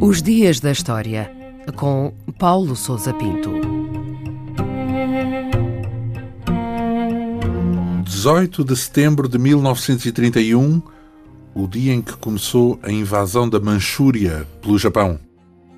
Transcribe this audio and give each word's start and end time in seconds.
Os 0.00 0.20
Dias 0.20 0.60
da 0.60 0.72
História, 0.72 1.30
com 1.76 2.12
Paulo 2.38 2.74
Souza 2.74 3.14
Pinto. 3.14 3.50
18 8.04 8.64
de 8.64 8.76
setembro 8.76 9.28
de 9.28 9.38
1931, 9.38 10.82
o 11.54 11.66
dia 11.66 11.94
em 11.94 12.02
que 12.02 12.16
começou 12.16 12.78
a 12.82 12.90
invasão 12.90 13.48
da 13.48 13.58
Manchúria 13.58 14.46
pelo 14.60 14.78
Japão. 14.78 15.18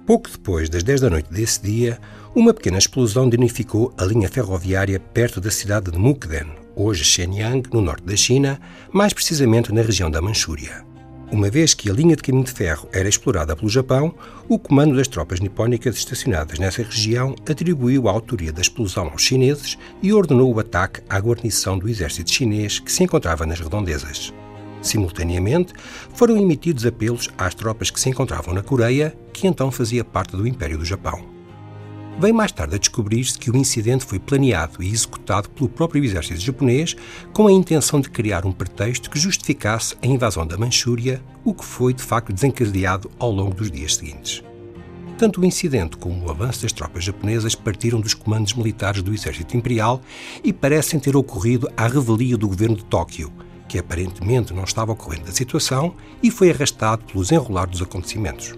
Pouco 0.07 0.30
depois 0.30 0.69
das 0.69 0.82
10 0.82 1.03
da 1.03 1.11
noite 1.11 1.30
desse 1.30 1.62
dia, 1.62 1.98
uma 2.35 2.53
pequena 2.53 2.79
explosão 2.79 3.29
danificou 3.29 3.93
a 3.96 4.05
linha 4.05 4.29
ferroviária 4.29 4.98
perto 4.98 5.41
da 5.41 5.51
cidade 5.51 5.91
de 5.91 5.98
Mukden, 5.98 6.64
hoje 6.77 7.05
Shenyang, 7.05 7.69
no 7.73 7.81
norte 7.81 8.05
da 8.05 8.17
China, 8.17 8.61
mais 8.93 9.13
precisamente 9.13 9.73
na 9.73 9.82
região 9.82 10.11
da 10.11 10.21
Manchúria. 10.23 10.85
Uma 11.31 11.51
vez 11.51 11.75
que 11.75 11.91
a 11.91 11.93
linha 11.93 12.15
de 12.15 12.23
caminho 12.23 12.45
de 12.45 12.53
ferro 12.53 12.89
era 12.93 13.09
explorada 13.09 13.57
pelo 13.57 13.69
Japão, 13.69 14.15
o 14.49 14.59
comando 14.59 14.95
das 14.95 15.09
tropas 15.09 15.41
nipónicas 15.41 15.96
estacionadas 15.96 16.59
nessa 16.59 16.82
região 16.82 17.35
atribuiu 17.49 18.09
a 18.09 18.13
autoria 18.13 18.53
da 18.53 18.61
explosão 18.61 19.09
aos 19.09 19.23
chineses 19.23 19.77
e 20.03 20.13
ordenou 20.13 20.55
o 20.55 20.61
ataque 20.61 21.01
à 21.09 21.18
guarnição 21.18 21.79
do 21.79 21.89
exército 21.89 22.31
chinês 22.31 22.79
que 22.79 22.93
se 22.93 23.03
encontrava 23.03 23.45
nas 23.46 23.59
redondezas. 23.59 24.32
Simultaneamente, 24.81 25.73
foram 26.15 26.37
emitidos 26.37 26.85
apelos 26.85 27.31
às 27.39 27.54
tropas 27.54 27.91
que 27.91 27.99
se 27.99 28.11
encontravam 28.11 28.54
na 28.54 28.63
Coreia, 28.63 29.17
que 29.32 29.46
então 29.49 29.73
fazia 29.73 30.04
parte 30.04 30.37
do 30.37 30.46
Império 30.46 30.79
do 30.79 30.85
Japão. 30.85 31.34
Veio 32.17 32.34
mais 32.34 32.53
tarde 32.53 32.77
a 32.77 32.78
descobrir-se 32.78 33.36
que 33.36 33.50
o 33.50 33.56
incidente 33.56 34.05
foi 34.05 34.20
planeado 34.20 34.81
e 34.83 34.89
executado 34.89 35.50
pelo 35.50 35.69
próprio 35.69 36.03
exército 36.03 36.41
japonês 36.41 36.97
com 37.33 37.48
a 37.48 37.53
intenção 37.53 38.00
de 38.00 38.09
criar 38.09 38.47
um 38.47 38.53
pretexto 38.53 39.11
que 39.11 39.19
justificasse 39.19 39.97
a 40.00 40.06
invasão 40.06 40.47
da 40.47 40.57
Manchúria, 40.57 41.20
o 41.45 41.53
que 41.53 41.65
foi 41.65 41.92
de 41.92 42.03
facto 42.03 42.33
desencadeado 42.33 43.11
ao 43.19 43.33
longo 43.33 43.55
dos 43.55 43.69
dias 43.69 43.97
seguintes. 43.97 44.45
Tanto 45.19 45.41
o 45.41 45.45
incidente 45.45 45.97
como 45.97 46.25
o 46.25 46.31
avanço 46.31 46.62
das 46.62 46.73
tropas 46.73 47.05
japonesas 47.05 47.57
partiram 47.57 48.01
dos 48.01 48.15
comandos 48.15 48.55
militares 48.55 49.03
do 49.03 49.12
exército 49.12 49.57
imperial 49.57 50.01
e 50.42 50.53
parecem 50.53 51.01
ter 51.01 51.17
ocorrido 51.17 51.69
à 51.77 51.89
revelia 51.89 52.37
do 52.37 52.48
governo 52.48 52.77
de 52.77 52.85
Tóquio, 52.85 53.33
que 53.69 53.79
aparentemente 53.79 54.55
não 54.55 54.62
estava 54.62 54.92
ao 54.92 54.97
corrente 54.97 55.25
da 55.25 55.33
situação 55.33 55.95
e 56.23 56.31
foi 56.31 56.51
arrastado 56.51 57.05
pelos 57.05 57.33
enrolar 57.33 57.69
dos 57.69 57.83
acontecimentos. 57.83 58.55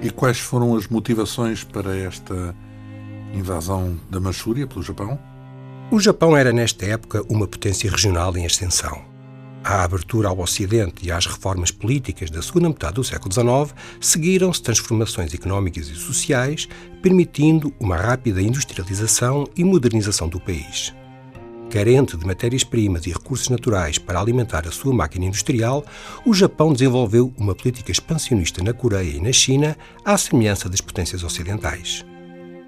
E 0.00 0.10
quais 0.10 0.38
foram 0.38 0.76
as 0.76 0.86
motivações 0.86 1.64
para 1.64 1.96
esta 1.96 2.54
invasão 3.34 3.98
da 4.10 4.20
Manchúria 4.20 4.66
pelo 4.66 4.82
Japão? 4.82 5.18
O 5.90 5.98
Japão 5.98 6.36
era, 6.36 6.52
nesta 6.52 6.84
época, 6.84 7.22
uma 7.28 7.46
potência 7.46 7.90
regional 7.90 8.36
em 8.36 8.44
ascensão. 8.44 9.08
À 9.64 9.82
abertura 9.82 10.28
ao 10.28 10.38
Ocidente 10.38 11.06
e 11.06 11.10
às 11.10 11.26
reformas 11.26 11.70
políticas 11.70 12.30
da 12.30 12.40
segunda 12.40 12.68
metade 12.68 12.94
do 12.94 13.04
século 13.04 13.32
XIX, 13.32 13.74
seguiram-se 14.00 14.62
transformações 14.62 15.34
económicas 15.34 15.88
e 15.88 15.94
sociais, 15.94 16.68
permitindo 17.02 17.72
uma 17.80 17.96
rápida 17.96 18.40
industrialização 18.40 19.46
e 19.56 19.64
modernização 19.64 20.28
do 20.28 20.40
país. 20.40 20.94
Carente 21.70 22.16
de 22.16 22.26
matérias-primas 22.26 23.06
e 23.06 23.10
recursos 23.10 23.50
naturais 23.50 23.98
para 23.98 24.18
alimentar 24.18 24.66
a 24.66 24.72
sua 24.72 24.94
máquina 24.94 25.26
industrial, 25.26 25.84
o 26.24 26.32
Japão 26.32 26.72
desenvolveu 26.72 27.32
uma 27.36 27.54
política 27.54 27.92
expansionista 27.92 28.62
na 28.62 28.72
Coreia 28.72 29.16
e 29.16 29.20
na 29.20 29.32
China, 29.32 29.76
à 30.02 30.16
semelhança 30.16 30.68
das 30.68 30.80
potências 30.80 31.22
ocidentais. 31.22 32.06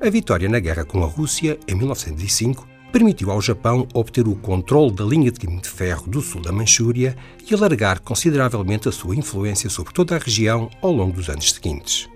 A 0.03 0.09
vitória 0.09 0.49
na 0.49 0.59
guerra 0.59 0.83
com 0.83 1.05
a 1.05 1.07
Rússia, 1.07 1.59
em 1.69 1.75
1905, 1.75 2.67
permitiu 2.91 3.31
ao 3.31 3.43
Japão 3.43 3.87
obter 3.93 4.27
o 4.27 4.35
controle 4.35 4.93
da 4.93 5.05
linha 5.05 5.31
de 5.31 5.39
caminho 5.39 5.61
de 5.61 5.69
ferro 5.69 6.09
do 6.09 6.23
sul 6.23 6.41
da 6.41 6.51
Manchúria 6.51 7.15
e 7.47 7.55
alargar 7.55 8.01
consideravelmente 8.01 8.89
a 8.89 8.93
sua 8.93 9.15
influência 9.15 9.69
sobre 9.69 9.93
toda 9.93 10.17
a 10.17 10.19
região 10.19 10.71
ao 10.81 10.91
longo 10.91 11.13
dos 11.13 11.29
anos 11.29 11.53
seguintes. 11.53 12.09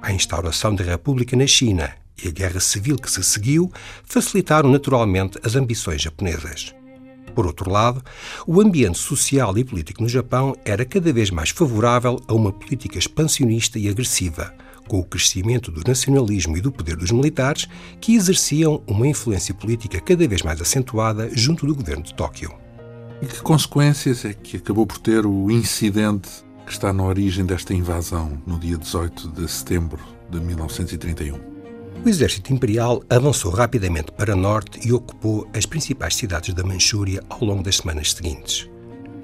A 0.00 0.12
instauração 0.12 0.74
da 0.74 0.82
República 0.82 1.36
na 1.36 1.46
China 1.46 1.92
e 2.24 2.26
a 2.26 2.30
guerra 2.30 2.58
civil 2.58 2.96
que 2.96 3.10
se 3.10 3.22
seguiu 3.22 3.70
facilitaram 4.02 4.70
naturalmente 4.70 5.38
as 5.44 5.56
ambições 5.56 6.00
japonesas. 6.00 6.74
Por 7.34 7.46
outro 7.46 7.70
lado, 7.70 8.02
o 8.46 8.62
ambiente 8.62 8.96
social 8.96 9.58
e 9.58 9.62
político 9.62 10.02
no 10.02 10.08
Japão 10.08 10.56
era 10.64 10.86
cada 10.86 11.12
vez 11.12 11.30
mais 11.30 11.50
favorável 11.50 12.18
a 12.26 12.32
uma 12.32 12.50
política 12.50 12.98
expansionista 12.98 13.78
e 13.78 13.90
agressiva, 13.90 14.54
com 14.86 14.98
o 14.98 15.04
crescimento 15.04 15.70
do 15.70 15.82
nacionalismo 15.86 16.56
e 16.56 16.60
do 16.60 16.72
poder 16.72 16.96
dos 16.96 17.10
militares, 17.10 17.68
que 18.00 18.14
exerciam 18.14 18.82
uma 18.86 19.06
influência 19.06 19.54
política 19.54 20.00
cada 20.00 20.26
vez 20.26 20.42
mais 20.42 20.60
acentuada 20.60 21.30
junto 21.32 21.66
do 21.66 21.74
governo 21.74 22.02
de 22.02 22.14
Tóquio. 22.14 22.52
E 23.20 23.26
que 23.26 23.40
consequências 23.40 24.24
é 24.24 24.34
que 24.34 24.58
acabou 24.58 24.86
por 24.86 24.98
ter 24.98 25.24
o 25.24 25.50
incidente 25.50 26.28
que 26.66 26.72
está 26.72 26.92
na 26.92 27.04
origem 27.04 27.46
desta 27.46 27.72
invasão 27.72 28.42
no 28.46 28.58
dia 28.58 28.76
18 28.76 29.28
de 29.28 29.50
setembro 29.50 30.00
de 30.30 30.40
1931? 30.40 31.56
O 32.04 32.08
exército 32.08 32.52
imperial 32.52 33.02
avançou 33.08 33.50
rapidamente 33.50 34.12
para 34.12 34.36
norte 34.36 34.86
e 34.86 34.92
ocupou 34.92 35.48
as 35.54 35.66
principais 35.66 36.14
cidades 36.14 36.54
da 36.54 36.62
Manchúria 36.62 37.22
ao 37.28 37.44
longo 37.44 37.62
das 37.62 37.78
semanas 37.78 38.12
seguintes. 38.12 38.68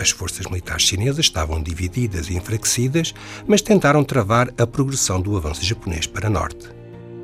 As 0.01 0.11
forças 0.11 0.47
militares 0.47 0.83
chinesas 0.83 1.27
estavam 1.27 1.63
divididas 1.63 2.29
e 2.29 2.37
enfraquecidas, 2.37 3.15
mas 3.47 3.63
tentaram 3.63 4.03
travar 4.03 4.53
a 4.59 4.67
progressão 4.67 5.21
do 5.21 5.37
avanço 5.37 5.65
japonês 5.65 6.07
para 6.07 6.31
norte. 6.31 6.69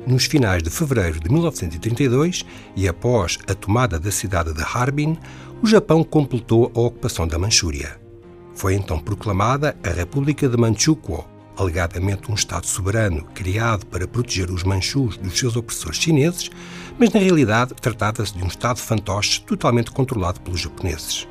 Nos 0.07 0.25
finais 0.25 0.63
de 0.63 0.69
fevereiro 0.69 1.19
de 1.19 1.29
1932 1.29 2.45
e 2.75 2.87
após 2.87 3.37
a 3.47 3.53
tomada 3.53 3.99
da 3.99 4.11
cidade 4.11 4.53
de 4.53 4.63
Harbin, 4.63 5.17
o 5.61 5.67
Japão 5.67 6.03
completou 6.03 6.71
a 6.73 6.79
ocupação 6.79 7.27
da 7.27 7.37
Manchúria. 7.37 7.99
Foi 8.53 8.73
então 8.73 8.97
proclamada 8.97 9.77
a 9.83 9.89
República 9.89 10.47
de 10.47 10.57
Manchukuo, 10.57 11.25
alegadamente 11.57 12.31
um 12.31 12.35
Estado 12.35 12.65
soberano 12.65 13.23
criado 13.35 13.85
para 13.85 14.07
proteger 14.07 14.49
os 14.49 14.63
manchus 14.63 15.17
dos 15.17 15.37
seus 15.37 15.55
opressores 15.55 15.97
chineses, 15.97 16.49
mas 16.97 17.11
na 17.11 17.19
realidade 17.19 17.73
tratava-se 17.75 18.33
de 18.33 18.43
um 18.43 18.47
Estado 18.47 18.79
fantoche 18.79 19.41
totalmente 19.41 19.91
controlado 19.91 20.39
pelos 20.41 20.61
japoneses. 20.61 21.27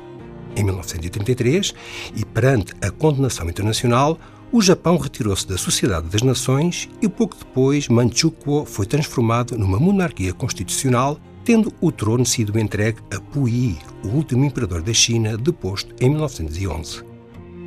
Em 0.59 0.63
1933, 0.65 1.73
e 2.13 2.25
perante 2.25 2.73
a 2.81 2.91
condenação 2.91 3.49
internacional, 3.49 4.19
o 4.51 4.61
Japão 4.61 4.97
retirou-se 4.97 5.47
da 5.47 5.57
Sociedade 5.57 6.09
das 6.09 6.21
Nações 6.21 6.89
e 7.01 7.07
pouco 7.07 7.37
depois 7.37 7.87
Manchukuo 7.87 8.65
foi 8.65 8.85
transformado 8.85 9.57
numa 9.57 9.79
monarquia 9.79 10.33
constitucional, 10.33 11.17
tendo 11.45 11.71
o 11.79 11.93
trono 11.93 12.25
sido 12.25 12.59
entregue 12.59 12.99
a 13.09 13.21
Puyi, 13.21 13.77
o 14.03 14.09
último 14.09 14.43
imperador 14.43 14.81
da 14.81 14.93
China, 14.93 15.37
deposto 15.37 15.95
em 15.97 16.09
1911. 16.09 17.08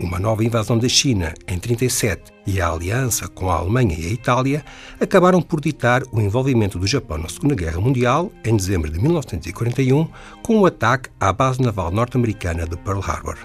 Uma 0.02 0.18
nova 0.18 0.44
invasão 0.44 0.76
da 0.76 0.88
China 0.88 1.32
em 1.46 1.60
37 1.60 2.32
e 2.44 2.60
a 2.60 2.68
aliança 2.68 3.28
com 3.28 3.48
a 3.48 3.54
Alemanha 3.54 3.94
e 3.96 4.06
a 4.06 4.10
Itália 4.10 4.64
acabaram 5.00 5.40
por 5.40 5.60
ditar 5.60 6.02
o 6.10 6.20
envolvimento 6.20 6.76
do 6.76 6.88
Japão 6.88 7.18
na 7.18 7.28
Segunda 7.28 7.54
Guerra 7.54 7.80
Mundial, 7.80 8.32
em 8.44 8.56
dezembro 8.56 8.90
de 8.90 8.98
1941, 8.98 10.08
com 10.42 10.58
o 10.58 10.66
ataque 10.66 11.08
à 11.20 11.32
base 11.32 11.62
naval 11.62 11.92
norte-americana 11.92 12.66
de 12.66 12.76
Pearl 12.78 13.00
Harbor. 13.00 13.38